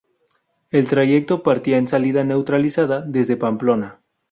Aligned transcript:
El 0.71 0.87
trayecto 0.87 1.43
partía 1.43 1.77
en 1.77 1.87
salida 1.87 2.23
neutralizada 2.23 3.01
desde 3.01 3.37
Pamplona. 3.37 4.01